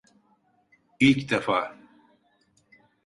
İlk 0.99 1.29
defa. 1.29 1.77